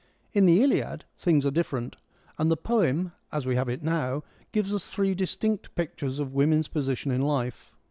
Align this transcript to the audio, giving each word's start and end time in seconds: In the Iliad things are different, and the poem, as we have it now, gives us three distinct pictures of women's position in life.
In 0.33 0.47
the 0.47 0.63
Iliad 0.63 1.05
things 1.19 1.45
are 1.45 1.51
different, 1.51 1.95
and 2.39 2.49
the 2.49 2.57
poem, 2.57 3.11
as 3.31 3.45
we 3.45 3.55
have 3.55 3.69
it 3.69 3.83
now, 3.83 4.23
gives 4.51 4.73
us 4.73 4.87
three 4.89 5.13
distinct 5.13 5.75
pictures 5.75 6.17
of 6.17 6.33
women's 6.33 6.69
position 6.69 7.11
in 7.11 7.21
life. 7.21 7.71